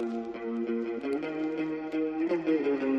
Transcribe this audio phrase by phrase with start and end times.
[0.00, 0.04] Aqui
[2.50, 2.97] é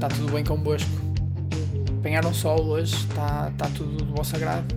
[0.00, 0.88] está tudo bem convosco.
[1.98, 4.74] Apanharam sol hoje, está tá tudo do vosso agrado.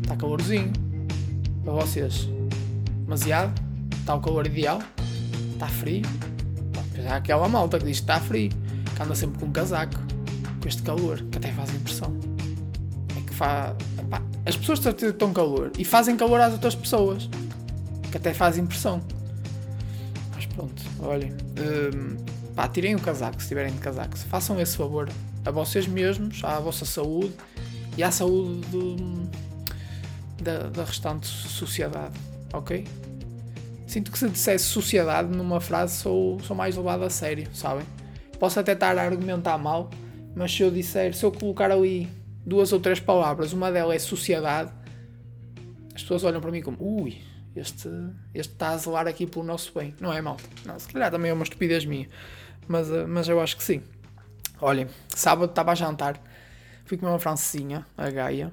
[0.00, 0.72] Está calorzinho.
[1.62, 2.30] Para vocês,
[3.02, 3.52] demasiado?
[4.00, 4.80] Está o calor ideal?
[5.52, 6.00] Está frio?
[7.06, 8.50] Há aquela malta que diz que está frio,
[8.96, 10.00] que anda sempre com um casaco,
[10.62, 12.16] com este calor, que até faz impressão.
[13.18, 13.76] É que faz.
[14.46, 17.28] As pessoas estão calor e fazem calor às outras pessoas,
[18.10, 19.02] que até faz impressão.
[20.34, 21.32] Mas pronto, olhem.
[21.58, 22.16] Hum,
[22.54, 24.16] pá, tirem o casaco se tiverem de casaco.
[24.16, 25.08] Façam esse favor
[25.44, 27.34] a vocês mesmos, à vossa saúde
[27.96, 28.96] e à saúde do,
[30.42, 32.14] da, da restante sociedade,
[32.52, 32.86] ok?
[33.86, 37.86] Sinto que se dissesse sociedade numa frase sou, sou mais levado a sério, sabem?
[38.38, 39.90] Posso até estar a argumentar mal,
[40.34, 42.08] mas se eu disser, se eu colocar ali
[42.44, 44.72] duas ou três palavras, uma delas é sociedade,
[45.94, 47.18] as pessoas olham para mim como, ui,
[47.54, 47.88] este,
[48.34, 49.94] este está a zelar aqui pelo nosso bem.
[50.00, 50.36] Não é mal.
[50.66, 52.08] Não, se calhar também é uma estupidez minha.
[52.66, 53.82] Mas, eh, mas eu acho que sim.
[54.60, 56.20] Olhem, sábado estava a jantar,
[56.84, 58.52] fui comer uma francesinha, a Gaia,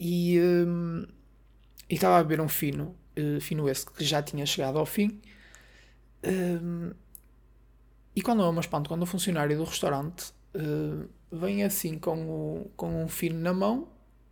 [0.00, 1.06] e um,
[1.88, 5.20] estava a beber um fino, uh, fino esse que já tinha chegado ao fim.
[6.24, 6.90] Um,
[8.16, 12.70] e quando eu me espanto, quando o funcionário do restaurante uh, vem assim com, o,
[12.76, 13.88] com um fino na mão,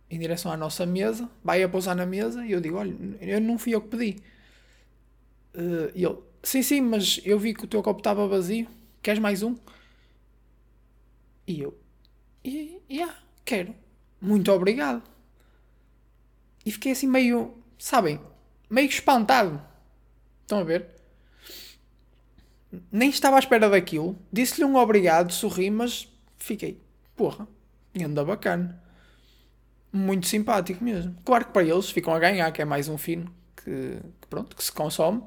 [0.09, 3.39] em direção à nossa mesa, vai a pousar na mesa e eu digo: Olha, eu
[3.39, 4.17] não fui eu que pedi.
[5.95, 8.67] E ele: Sim, sim, mas eu vi que o teu copo estava vazio,
[9.01, 9.55] queres mais um?
[11.47, 11.77] E eu:
[12.43, 13.75] e, Yeah, quero,
[14.19, 15.01] muito obrigado.
[16.65, 18.19] E fiquei assim meio, sabem,
[18.69, 19.61] meio espantado.
[20.41, 20.87] Estão a ver?
[22.91, 24.17] Nem estava à espera daquilo.
[24.31, 26.07] Disse-lhe um obrigado, sorri, mas
[26.37, 26.79] fiquei,
[27.15, 27.47] porra,
[27.99, 28.81] anda bacana.
[29.91, 31.15] Muito simpático mesmo.
[31.25, 34.55] Claro que para eles ficam a ganhar, que é mais um fino que, que pronto,
[34.55, 35.19] que se consome.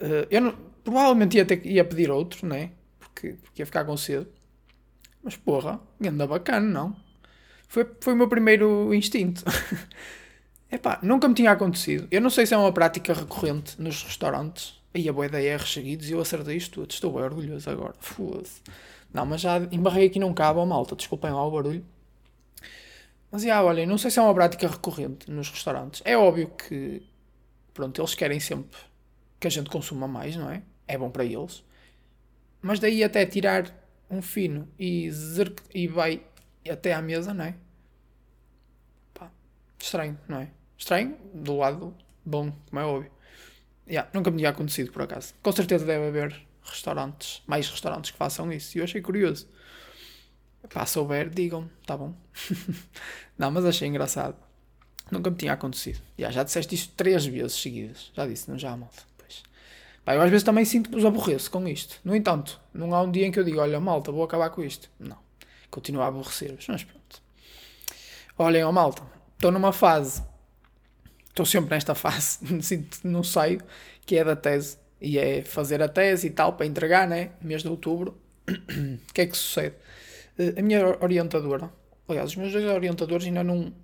[0.00, 2.70] Uh, eu não, provavelmente ia, ter, ia pedir outro, né?
[2.98, 4.26] Porque, porque ia ficar com cedo.
[5.22, 6.96] Mas porra, anda bacana, não?
[7.68, 9.44] Foi, foi o meu primeiro instinto.
[10.72, 12.08] Epá, nunca me tinha acontecido.
[12.10, 14.80] Eu não sei se é uma prática recorrente nos restaurantes.
[14.94, 16.90] Aí a boa ideia é seguidos e eu acertei isto tudo.
[16.90, 17.94] Estou bem orgulhoso agora.
[18.00, 18.62] Foda-se.
[19.12, 20.96] Não, mas já embarrei aqui num cabo, malta.
[20.96, 21.84] Desculpem lá o barulho.
[23.30, 26.00] Mas, já, olhem, não sei se é uma prática recorrente nos restaurantes.
[26.04, 27.02] É óbvio que,
[27.74, 28.78] pronto, eles querem sempre
[29.38, 30.62] que a gente consuma mais, não é?
[30.88, 31.62] É bom para eles.
[32.60, 33.72] Mas daí até tirar
[34.10, 36.22] um fino e, zerk, e vai
[36.68, 37.54] até à mesa, não é?
[39.14, 39.30] Pá,
[39.78, 40.50] estranho, não é?
[40.76, 41.94] Estranho, do lado
[42.24, 43.10] bom, como é óbvio.
[43.88, 45.34] Yeah, nunca me tinha acontecido, por acaso.
[45.42, 48.76] Com certeza deve haver restaurantes, mais restaurantes que façam isso.
[48.76, 49.48] E eu achei curioso.
[50.72, 52.14] Pá, se houver, digam-me, tá bom.
[53.38, 54.36] não, mas achei engraçado.
[55.10, 56.00] Nunca me tinha acontecido.
[56.18, 58.10] Yeah, já disseste isto três vezes seguidas.
[58.14, 59.07] Já disse, não já, malta.
[60.08, 62.00] Pá, eu às vezes também sinto que os aborreço com isto.
[62.02, 64.64] No entanto, não há um dia em que eu digo, olha, malta, vou acabar com
[64.64, 64.88] isto.
[64.98, 65.18] Não.
[65.70, 66.66] Continuo a aborrecer-vos.
[66.66, 67.22] Mas pronto.
[68.38, 69.02] Olhem, ó malta,
[69.34, 70.22] estou numa fase.
[71.28, 73.60] Estou sempre nesta fase, sinto não saio,
[74.06, 74.78] que é da tese.
[74.98, 77.32] E é fazer a tese e tal, para entregar, né?
[77.42, 78.16] Mês de outubro.
[78.48, 79.74] O que é que sucede?
[80.56, 81.70] a minha orientadora,
[82.08, 83.74] aliás, os meus dois orientadores ainda não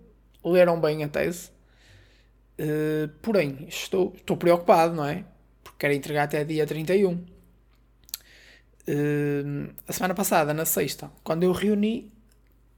[0.43, 1.51] leram bem a tese,
[2.61, 5.27] uh, porém, estou, estou preocupado, não é?
[5.75, 7.15] Porque quero entregar até dia 31.
[8.87, 12.13] Uh, a semana passada, na sexta, quando eu reuni,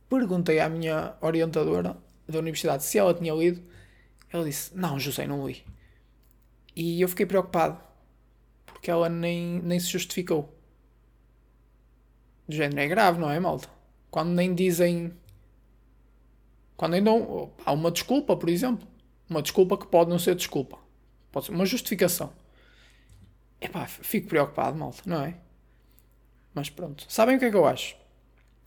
[0.08, 1.96] perguntei à minha orientadora
[2.28, 3.62] da universidade se ela tinha lido.
[4.32, 5.62] Ela disse: Não, José, não li.
[6.74, 7.80] E eu fiquei preocupado
[8.64, 10.52] porque ela nem, nem se justificou.
[12.48, 13.68] Do género é grave, não é, malta?
[14.10, 15.12] Quando nem dizem.
[16.76, 17.52] Quando nem dão.
[17.64, 18.87] Há uma desculpa, por exemplo.
[19.28, 20.78] Uma desculpa que pode não ser desculpa.
[21.32, 22.32] Pode ser uma justificação.
[23.61, 25.37] Epá, fico preocupado, malta, não é?
[26.55, 27.05] Mas pronto.
[27.08, 27.97] Sabem o que é que eu acho?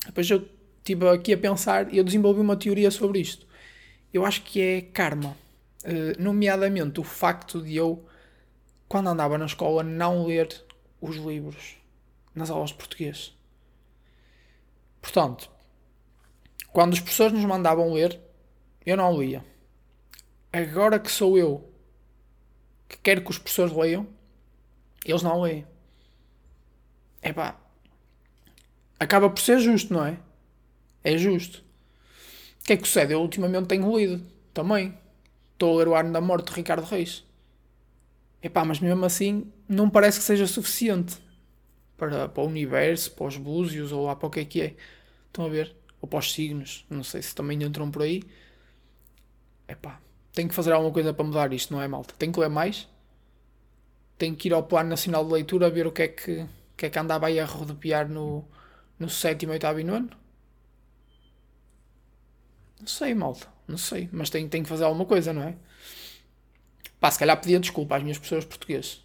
[0.06, 0.48] Depois eu
[0.78, 3.46] estive aqui a pensar e eu desenvolvi uma teoria sobre isto.
[4.12, 5.36] Eu acho que é karma.
[5.84, 8.06] Uh, nomeadamente o facto de eu,
[8.88, 10.64] quando andava na escola, não ler
[11.00, 11.76] os livros
[12.34, 13.34] nas aulas de português.
[15.00, 15.50] Portanto,
[16.72, 18.20] quando os professores nos mandavam ler,
[18.84, 19.44] eu não lia.
[20.52, 21.68] Agora que sou eu
[22.88, 24.06] que quero que os professores leiam,
[25.04, 25.66] eles não leem.
[27.22, 27.58] Epá,
[28.98, 30.18] acaba por ser justo, não é?
[31.02, 31.64] É justo.
[32.62, 33.12] O que é que sucede?
[33.12, 34.96] Eu ultimamente tenho lido também.
[35.52, 37.24] Estou a ler o Arno da Morte de Ricardo Reis.
[38.42, 41.18] Epá, mas mesmo assim não parece que seja suficiente
[41.96, 44.74] para, para o universo, para os búzios ou lá para o que é que é.
[45.26, 45.74] Estão a ver?
[46.00, 46.86] Ou para os signos.
[46.88, 48.22] Não sei se também entram por aí.
[49.68, 50.00] Epá,
[50.32, 52.14] tenho que fazer alguma coisa para mudar isto, não é, malta?
[52.18, 52.88] Tenho que ler mais.
[54.20, 56.46] Tenho que ir ao Plano Nacional de Leitura a ver o que é que,
[56.76, 58.44] que, é que andava aí a rodopiar no,
[58.98, 60.10] no sétimo, oitavo e nono.
[62.78, 63.46] Não sei, malta.
[63.66, 64.08] Não sei.
[64.12, 65.56] Mas tenho, tenho que fazer alguma coisa, não é?
[67.00, 69.02] Pá, se calhar pedia desculpa às minhas pessoas portuguesas.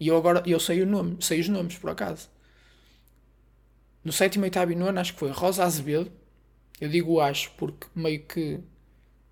[0.00, 2.30] E eu agora eu sei, o nome, sei os nomes, por acaso.
[4.04, 6.10] No sétimo, oitavo e nono, acho que foi Rosa Azevedo.
[6.80, 8.60] Eu digo acho porque meio que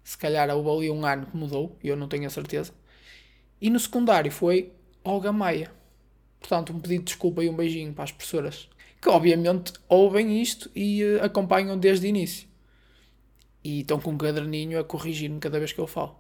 [0.05, 2.73] se calhar houve ali um ano que mudou, e eu não tenho a certeza.
[3.61, 4.73] E no secundário foi
[5.07, 5.71] Olga Maia.
[6.41, 8.69] Portanto, um pedido de desculpa e um beijinho para as professoras
[9.01, 12.49] que obviamente ouvem isto e uh, acompanham desde o início.
[13.63, 16.17] E estão com um caderninho a corrigir-me cada vez que eu falo.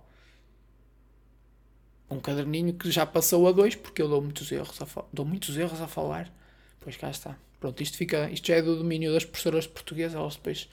[2.08, 5.56] Um caderninho que já passou a dois, porque eu dou muitos erros a, dou muitos
[5.56, 6.32] erros a falar.
[6.78, 7.36] Pois cá está.
[7.58, 10.68] Pronto, isto, fica, isto já é do domínio das professoras de português, elas depois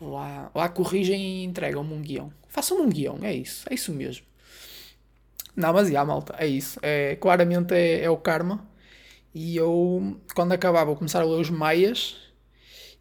[0.00, 2.32] lá, lá corrigem e entregam-me um guião.
[2.48, 4.26] Façam-me um guião, é isso, é isso mesmo.
[5.56, 6.78] Não, mas já, malta, é isso.
[6.82, 8.66] É, claramente é, é o karma.
[9.34, 12.16] E eu, quando acabar, vou começar a ler os Maias.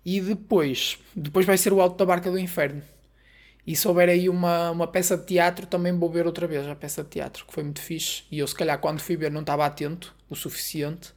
[0.06, 2.82] E depois, depois vai ser o Alto da Barca do Inferno.
[3.66, 6.76] E se houver aí uma, uma peça de teatro, também vou ver outra vez a
[6.76, 8.24] peça de teatro, que foi muito fixe.
[8.30, 11.14] E eu, se calhar, quando fui ver, não estava atento o suficiente.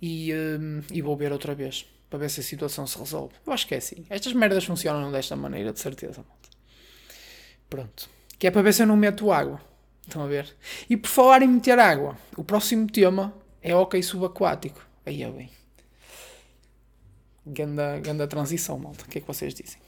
[0.00, 3.34] E, um, e vou ver outra vez, para ver se a situação se resolve.
[3.46, 4.04] Eu acho que é assim.
[4.10, 6.24] Estas merdas funcionam desta maneira, de certeza.
[7.70, 8.10] Pronto.
[8.36, 9.60] Que é para ver se eu não meto água.
[10.12, 10.54] Estão a ver?
[10.90, 13.32] E por falar em meter água, o próximo tema
[13.62, 14.86] é hockey subaquático.
[15.06, 15.48] Aí é bem.
[17.46, 19.06] Ganda, ganda transição, malta.
[19.06, 19.80] O que é que vocês dizem?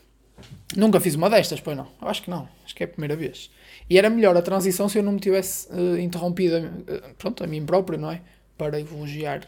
[0.74, 1.92] Nunca fiz uma destas, pois não?
[2.00, 2.48] Eu acho que não.
[2.64, 3.50] Acho que é a primeira vez.
[3.88, 7.46] E era melhor a transição se eu não me tivesse uh, interrompido, uh, pronto, a
[7.46, 8.22] mim próprio, não é?
[8.56, 9.46] Para elogiar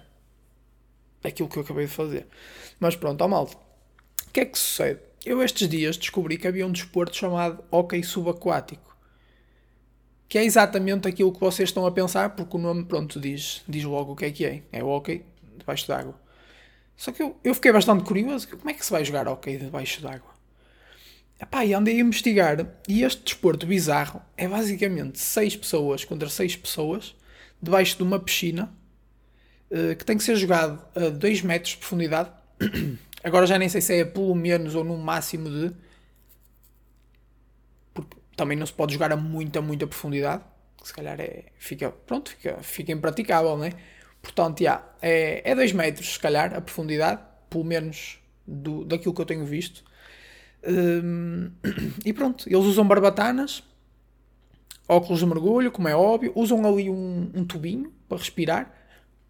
[1.25, 2.27] aquilo que eu acabei de fazer.
[2.79, 3.57] Mas pronto, ó malta.
[4.29, 5.01] O que é que sucede?
[5.25, 8.86] Eu estes dias descobri que havia um desporto chamado hockey subaquático
[10.29, 13.85] que é exatamente aquilo que vocês estão a pensar, porque o nome, pronto, diz, diz
[13.85, 14.63] logo o que é que é.
[14.73, 15.25] É o hockey
[15.57, 16.19] debaixo d'água.
[16.97, 20.01] Só que eu, eu fiquei bastante curioso, como é que se vai jogar hockey debaixo
[20.01, 20.35] d'água?
[21.41, 26.57] Epá, e andei a investigar, e este desporto bizarro é basicamente 6 pessoas contra 6
[26.57, 27.15] pessoas,
[27.61, 28.73] debaixo de uma piscina,
[29.71, 32.31] uh, que tem que ser jogado a 2 metros de profundidade.
[33.23, 35.73] Agora já nem sei se é pelo menos ou no máximo de
[38.37, 40.45] também não se pode jogar a muita, muita profundidade.
[40.85, 43.73] Se calhar é, fica, pronto, fica, fica impraticável, né?
[44.23, 44.63] Portanto,
[45.01, 49.45] é 2 é metros, se calhar, a profundidade, pelo menos do, daquilo que eu tenho
[49.45, 49.85] visto.
[50.67, 51.51] Hum,
[52.05, 53.63] e pronto, eles usam barbatanas,
[54.89, 58.73] óculos de mergulho, como é óbvio, usam ali um, um tubinho para respirar,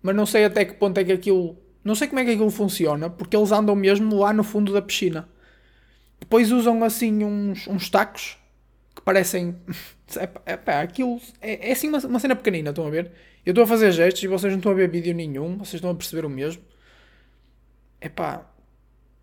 [0.02, 1.56] mas não sei até que ponto é que aquilo.
[1.84, 4.82] Não sei como é que aquilo funciona, porque eles andam mesmo lá no fundo da
[4.82, 5.28] piscina.
[6.18, 8.36] Depois usam assim uns, uns tacos
[9.06, 9.56] parecem.
[10.46, 13.10] É, é, aquilo é, é assim uma, uma, cena pequenina, estão a ver?
[13.44, 15.90] Eu estou a fazer gestos e vocês não estão a ver vídeo nenhum, vocês estão
[15.90, 16.62] a perceber o mesmo.
[18.00, 18.48] É pá,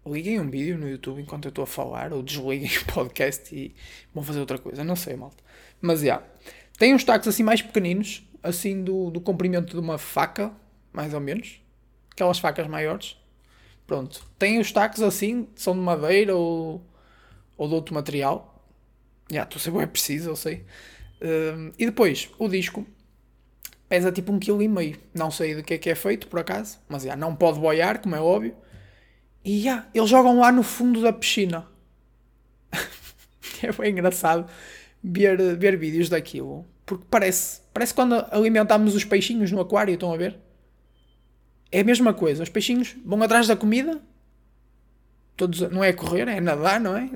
[0.06, 3.74] liguem um vídeo no YouTube enquanto eu estou a falar, ou desliguem o podcast e
[4.14, 5.42] vão fazer outra coisa, não sei, malta.
[5.80, 6.28] Mas já, yeah.
[6.78, 10.52] tem uns tacos assim mais pequeninos, assim do, do comprimento de uma faca,
[10.92, 11.62] mais ou menos,
[12.12, 13.18] aquelas facas maiores.
[13.88, 16.84] Pronto, tem os tacos assim, são de madeira ou,
[17.58, 18.53] ou de outro material
[19.32, 20.66] Já, estou a ser bem preciso, eu sei.
[21.22, 22.86] Uh, e depois, o disco
[23.88, 24.98] pesa tipo um quilo e meio.
[25.14, 26.80] Não sei do que é que é feito, por acaso.
[26.90, 28.56] Mas já, não pode boiar, como é óbvio.
[29.44, 31.68] E já, eles jogam lá no fundo da piscina.
[33.62, 34.50] é bem engraçado
[35.04, 36.66] ver, ver vídeos daquilo.
[36.86, 40.38] Porque parece, parece quando alimentamos os peixinhos no aquário, estão a ver?
[41.72, 42.44] É a mesma coisa.
[42.44, 44.02] Os peixinhos vão atrás da comida.
[45.36, 47.10] Todos, não é correr, é nadar, não é?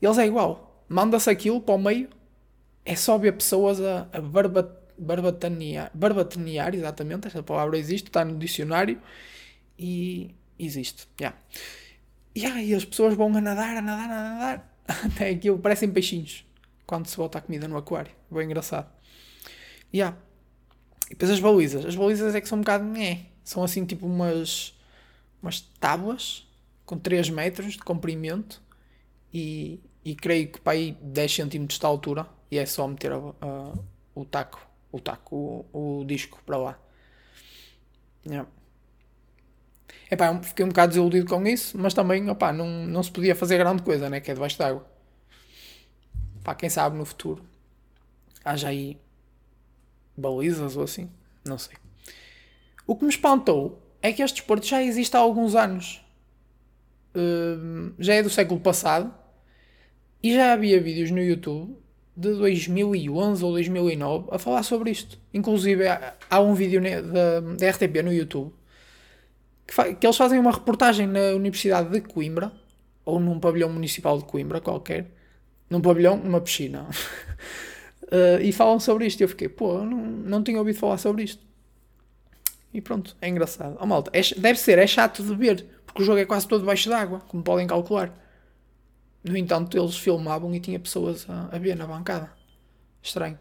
[0.00, 2.08] Eles é igual manda-se aquilo para o meio,
[2.84, 4.80] é só ver pessoas a, a barba,
[6.74, 9.00] exatamente, esta palavra existe, está no dicionário
[9.78, 11.06] e existe.
[11.20, 11.36] Yeah.
[12.36, 16.44] Yeah, e as pessoas vão a nadar, a nadar, a nadar, até aquilo, parecem peixinhos
[16.86, 18.12] quando se bota a comida no aquário.
[18.30, 18.88] Bem engraçado.
[19.92, 20.16] Yeah.
[21.06, 21.84] E depois as balizas.
[21.84, 22.96] As balizas é que são um bocado.
[22.96, 24.74] É, são assim tipo umas,
[25.42, 26.46] umas tábuas
[26.84, 28.62] com 3 metros de comprimento
[29.32, 34.24] e, e creio que para aí 10 cm de altura e é só meter o
[34.24, 36.78] taco, o taco, o, o, disco para lá.
[38.24, 38.48] Yeah.
[40.08, 43.58] Epá, fiquei um bocado desiludido com isso, mas também, opá, não, não se podia fazer
[43.58, 44.20] grande coisa, né?
[44.20, 44.86] Que é debaixo d'água.
[46.44, 47.44] Pá, quem sabe no futuro
[48.44, 48.96] haja aí
[50.16, 51.10] balizas ou assim,
[51.44, 51.76] não sei.
[52.86, 56.00] O que me espantou é que este desporto já existe há alguns anos.
[57.12, 59.25] Uh, já é do século passado
[60.26, 61.76] e já havia vídeos no YouTube
[62.16, 65.16] de 2011 ou 2009 a falar sobre isto.
[65.32, 68.52] Inclusive há, há um vídeo da, RTP no YouTube
[69.64, 72.50] que, que, eles fazem uma reportagem na Universidade de Coimbra
[73.04, 75.06] ou num pavilhão municipal de Coimbra qualquer,
[75.70, 76.88] num pavilhão, numa piscina.
[78.02, 79.20] uh, e falam sobre isto.
[79.20, 81.44] E eu fiquei, pô, não, não tinha ouvido falar sobre isto.
[82.74, 83.76] E pronto, é engraçado.
[83.80, 86.62] Oh, malta, é, deve ser, é chato de ver, porque o jogo é quase todo
[86.62, 88.25] debaixo d'água, como podem calcular.
[89.26, 92.30] No entanto, eles filmavam e tinha pessoas a, a ver na bancada.
[93.02, 93.38] Estranho.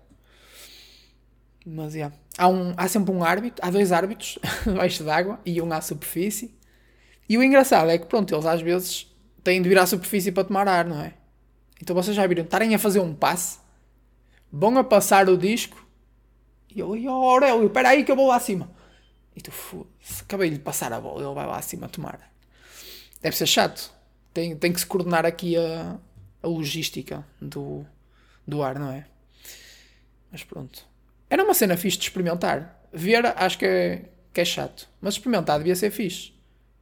[1.65, 2.15] Mas, yeah.
[2.37, 6.55] há, um, há sempre um árbitro, há dois árbitros debaixo d'água e um à superfície.
[7.29, 9.07] E o engraçado é que, pronto, eles às vezes
[9.43, 11.13] têm de vir à superfície para tomar ar, não é?
[11.81, 13.59] Então vocês já viram, estarem a fazer um passe,
[14.51, 15.85] vão a passar o disco
[16.73, 18.69] e eu, oh, Aurélio, espera aí que eu vou lá acima.
[19.35, 19.51] E tu,
[20.21, 22.19] acabei de passar a bola, ele vai lá acima tomar.
[23.21, 23.94] Deve ser chato
[24.35, 25.97] tem, tem que se coordenar aqui a,
[26.43, 27.85] a logística do,
[28.45, 29.05] do ar, não é?
[30.29, 30.85] Mas pronto.
[31.29, 32.85] Era uma cena fixe de experimentar.
[32.91, 34.89] Ver, acho que é, que é chato.
[34.99, 36.33] Mas experimentar devia ser fixe.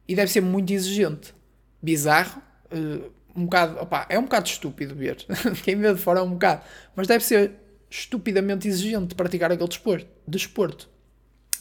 [0.08, 1.32] E deve ser muito exigente.
[1.80, 2.42] Bizarro.
[2.72, 3.78] Uh, um bocado.
[3.78, 5.24] Opa, é um bocado estúpido ver.
[5.62, 6.64] Quem vê de fora é um bocado.
[6.96, 7.52] Mas deve ser
[7.88, 10.08] estupidamente exigente praticar aquele desporto.
[10.26, 10.90] desporto.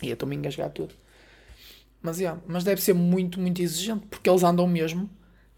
[0.02, 0.96] E eu estou-me a engasgar tudo.
[2.02, 4.08] Mas, yeah, mas deve ser muito, muito exigente.
[4.08, 5.08] Porque eles andam mesmo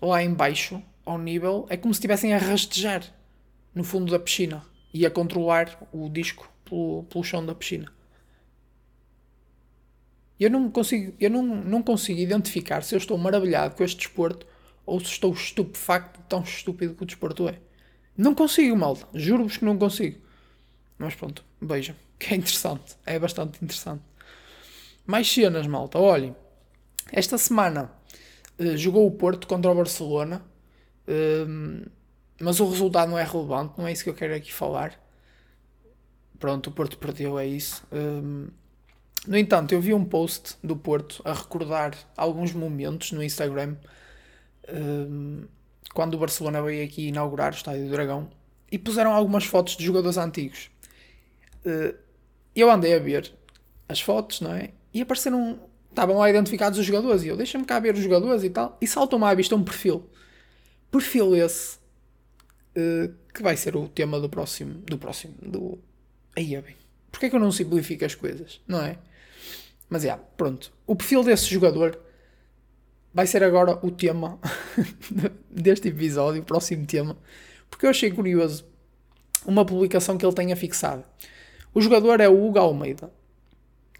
[0.08, 3.04] lá embaixo, ao nível, é como se estivessem a rastejar
[3.74, 7.92] no fundo da piscina e a controlar o disco pelo, pelo chão da piscina.
[10.40, 14.46] Eu não consigo, eu não, não consigo identificar se eu estou maravilhado com este desporto
[14.86, 17.60] ou se estou estupefacto tão estúpido que o desporto é.
[18.18, 19.08] Não consigo, malta.
[19.14, 20.20] Juro-vos que não consigo.
[20.98, 21.96] Mas pronto, vejam.
[22.18, 22.96] Que é interessante.
[23.06, 24.04] É bastante interessante.
[25.06, 26.00] Mais cenas, malta.
[26.00, 26.36] Olhem.
[27.12, 27.92] Esta semana
[28.58, 30.42] eh, jogou o Porto contra o Barcelona,
[31.08, 31.90] uh,
[32.40, 35.00] mas o resultado não é relevante, não é isso que eu quero aqui falar.
[36.40, 37.86] Pronto, o Porto perdeu, é isso.
[37.92, 38.52] Uh,
[39.28, 43.76] no entanto, eu vi um post do Porto a recordar alguns momentos no Instagram
[45.94, 48.30] quando o Barcelona veio aqui inaugurar o Estádio do Dragão
[48.72, 50.72] e puseram algumas fotos de jogadores antigos.
[52.56, 53.32] eu andei a ver
[53.88, 54.72] as fotos, não é?
[54.94, 55.60] E apareceram
[55.96, 58.88] estavam lá identificados os jogadores e eu deixa-me cá ver os jogadores e tal, e
[58.88, 60.08] saltam-me à vista um perfil.
[60.92, 61.78] Perfil esse
[62.78, 64.75] uh, que vai ser o tema do próximo.
[64.82, 65.34] Do próximo.
[65.42, 65.80] Do.
[66.36, 66.75] Aí é bem.
[67.12, 68.62] Porquê é que eu não simplifico as coisas?
[68.68, 68.98] Não é?
[69.90, 70.72] Mas é, pronto.
[70.86, 71.98] O perfil desse jogador
[73.14, 74.38] vai ser agora o tema
[75.50, 77.18] deste episódio, o próximo tema,
[77.70, 78.66] porque eu achei curioso
[79.46, 81.04] uma publicação que ele tenha fixado.
[81.74, 83.12] O jogador é o Hugo Almeida.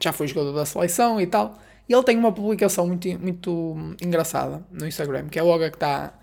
[0.02, 1.58] Já foi jogador da seleção e tal.
[1.88, 5.76] E ele tem uma publicação muito, muito engraçada no Instagram, que é logo a que
[5.76, 6.14] está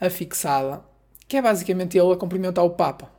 [0.00, 0.82] afixada,
[1.26, 3.10] que é basicamente ele a cumprimentar o Papa.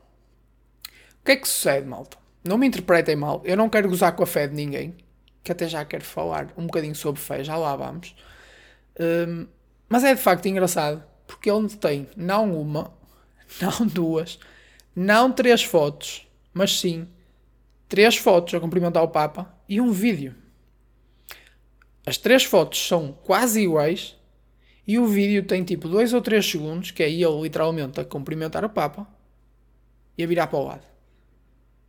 [1.21, 2.17] O que é que sucede, malta?
[2.43, 4.95] Não me interpretem mal, eu não quero gozar com a fé de ninguém,
[5.43, 8.15] que até já quero falar um bocadinho sobre fé, já lá vamos.
[9.00, 9.48] Um,
[9.88, 12.91] mas é de facto engraçado, porque ele tem não uma,
[13.62, 14.39] não duas,
[14.95, 17.07] não três fotos, mas sim
[17.88, 20.33] três fotos a cumprimentar o Papa e um vídeo
[22.05, 24.15] as três fotos são quase iguais
[24.88, 28.65] e o vídeo tem tipo 2 ou 3 segundos, que é ele literalmente a cumprimentar
[28.65, 29.08] o Papa
[30.17, 30.84] e a virar para o lado.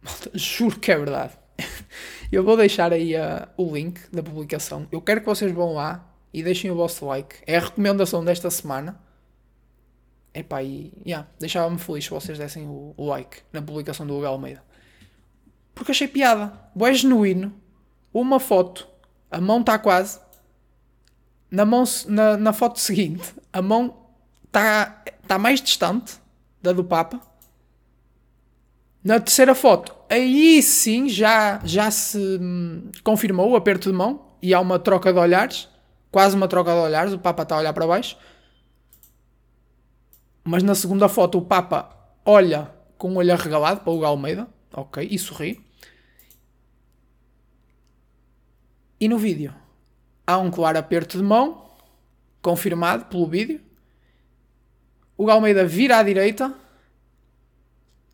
[0.03, 1.39] Malta, juro que é verdade.
[2.31, 4.87] Eu vou deixar aí uh, o link da publicação.
[4.91, 7.37] Eu quero que vocês vão lá e deixem o vosso like.
[7.47, 9.01] É a recomendação desta semana.
[10.35, 14.25] Epá, e yeah, deixava-me feliz se vocês dessem o, o, like na publicação do Hugo
[14.25, 14.65] Almeida.
[15.75, 16.59] Porque achei piada.
[16.75, 17.53] Boé genuíno.
[18.15, 18.89] Uma foto
[19.33, 20.21] a mão está quase.
[21.51, 23.97] Na, mão, na, na foto seguinte, a mão
[24.47, 26.17] está tá mais distante
[26.61, 27.21] da do Papa.
[29.03, 34.55] Na terceira foto, aí sim já, já se hum, confirmou o aperto de mão e
[34.55, 35.69] há uma troca de olhares,
[36.11, 37.13] quase uma troca de olhares.
[37.13, 38.17] O Papa está a olhar para baixo,
[40.45, 41.91] mas na segunda foto, o Papa
[42.25, 45.61] olha com o olho arregalado para o Almeida, ok, e sorri.
[49.03, 49.53] E no vídeo
[50.25, 51.69] há um claro aperto de mão,
[52.41, 53.61] confirmado pelo vídeo.
[55.17, 56.55] O Galmeida vira à direita,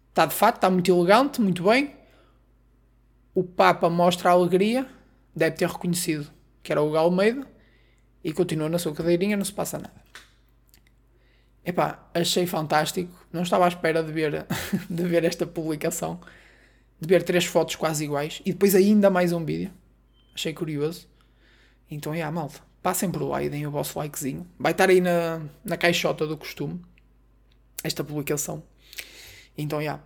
[0.09, 1.95] está de fato, está muito elegante, muito bem.
[3.35, 4.87] O Papa mostra a alegria,
[5.37, 7.47] deve ter reconhecido que era o Galmeida.
[8.25, 10.02] E continua na sua cadeirinha, não se passa nada.
[11.66, 13.12] Epá, achei fantástico.
[13.30, 14.47] Não estava à espera de ver,
[14.88, 16.18] de ver esta publicação.
[16.99, 18.40] De ver três fotos quase iguais.
[18.47, 19.71] E depois ainda mais um vídeo.
[20.38, 21.09] Achei curioso.
[21.90, 22.61] Então, é, yeah, malta.
[22.80, 24.47] Passem por lá e deem o vosso likezinho.
[24.57, 26.80] Vai estar aí na, na caixota do costume.
[27.83, 28.62] Esta publicação.
[29.57, 29.83] Então, já.
[29.83, 30.04] Yeah.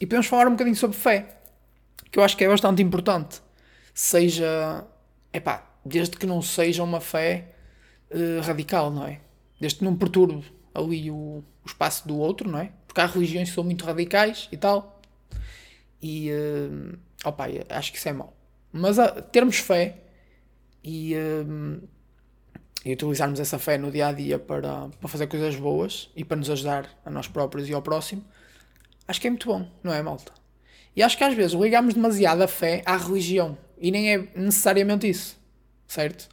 [0.00, 1.36] E podemos falar um bocadinho sobre fé.
[2.10, 3.42] Que eu acho que é bastante importante.
[3.92, 4.86] Seja.
[5.30, 7.54] Epá, desde que não seja uma fé
[8.10, 9.20] uh, radical, não é?
[9.60, 12.72] Desde que não perturbe ali o, o espaço do outro, não é?
[12.86, 15.02] Porque há religiões que são muito radicais e tal.
[16.00, 18.34] E, uh, opa, acho que isso é mau.
[18.76, 19.98] Mas uh, termos fé
[20.82, 21.88] e, uh,
[22.84, 26.36] e utilizarmos essa fé no dia a dia para, para fazer coisas boas e para
[26.36, 28.24] nos ajudar a nós próprios e ao próximo,
[29.06, 30.32] acho que é muito bom, não é, malta?
[30.96, 35.08] E acho que às vezes ligamos demasiado a fé à religião e nem é necessariamente
[35.08, 35.38] isso,
[35.86, 36.28] certo?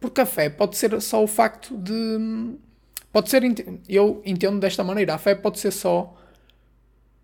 [0.00, 2.56] Porque a fé pode ser só o facto de
[3.12, 3.42] Pode ser,
[3.88, 6.14] eu entendo desta maneira, a fé pode ser só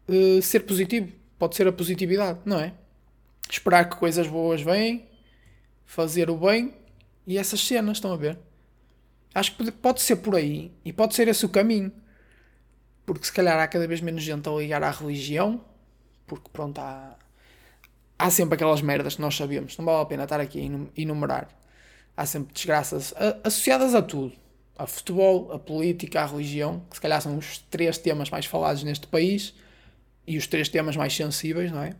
[0.08, 2.72] uh, ser positivo, pode ser a positividade, não é?
[3.50, 5.02] Esperar que coisas boas venham,
[5.84, 6.74] fazer o bem
[7.26, 8.38] e essas cenas, estão a ver?
[9.34, 11.92] Acho que pode ser por aí e pode ser esse o caminho.
[13.06, 15.64] Porque se calhar há cada vez menos gente a ligar à religião,
[16.26, 17.16] porque pronto, há,
[18.18, 21.48] há sempre aquelas merdas que nós sabemos, não vale a pena estar aqui a enumerar.
[22.16, 24.32] Há sempre desgraças associadas a tudo
[24.76, 28.82] a futebol, a política, a religião, que se calhar são os três temas mais falados
[28.82, 29.54] neste país
[30.26, 31.94] e os três temas mais sensíveis, não é?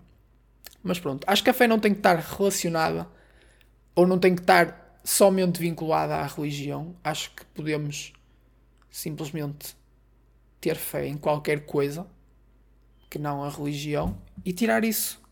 [0.83, 3.09] Mas pronto, acho que a fé não tem que estar relacionada
[3.95, 6.95] ou não tem que estar somente vinculada à religião.
[7.03, 8.13] Acho que podemos
[8.91, 9.77] simplesmente
[10.61, 12.07] ter fé em qualquer coisa
[13.11, 15.23] que não a religião e tirar isso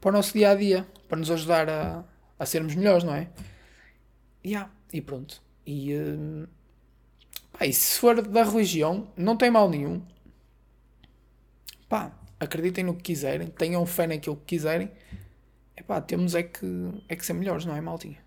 [0.00, 2.04] para o nosso dia a dia, para nos ajudar a,
[2.38, 3.28] a sermos melhores, não é?
[4.44, 5.42] Yeah, e pronto.
[5.66, 6.48] E, uh,
[7.58, 10.02] Pá, e se for da religião, não tem mal nenhum.
[11.88, 14.90] Pá, acreditem no que quiserem, tenham fé naquilo que quiserem.
[15.76, 16.66] É pá, temos é que,
[17.08, 18.18] é que ser melhores, não é, maltinha?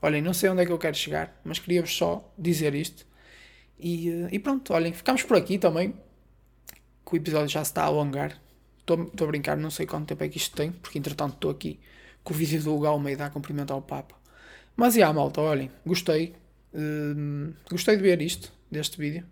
[0.00, 3.06] Olhem, não sei onde é que eu quero chegar, mas queria-vos só dizer isto.
[3.78, 5.94] E, eh, e pronto, olhem, ficamos por aqui também.
[7.04, 8.40] Que o episódio já se está a alongar.
[8.78, 11.78] Estou a brincar, não sei quanto tempo é que isto tem, porque entretanto estou aqui
[12.24, 14.14] com o vídeo do Hugo Almeida a cumprimentar o Papa.
[14.76, 16.34] Mas e yeah, malta, olhem, gostei.
[16.72, 19.26] Uh, gostei de ver isto deste vídeo.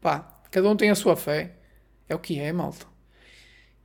[0.00, 1.56] Pá, cada um tem a sua fé.
[2.08, 2.89] É o que é, malta.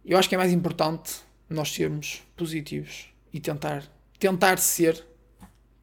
[0.06, 1.16] Eu acho que é mais importante
[1.50, 3.84] nós sermos positivos e tentar,
[4.20, 5.04] tentar ser,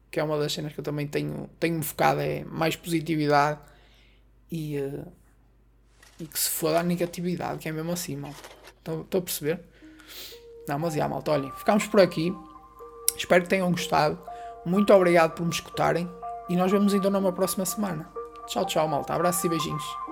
[0.09, 3.59] que é uma das cenas que eu também tenho, tenho focado, é mais positividade
[4.49, 5.11] e, uh,
[6.19, 8.37] e que se for a negatividade, que é mesmo assim, malta.
[8.77, 9.59] Estão a perceber?
[10.67, 12.33] Não, mas já, malta, olhem, ficamos por aqui.
[13.17, 14.17] Espero que tenham gostado.
[14.65, 16.09] Muito obrigado por me escutarem
[16.47, 18.09] e nós vemos então numa próxima semana.
[18.47, 19.13] Tchau, tchau, malta.
[19.13, 20.02] Abraços e beijinhos.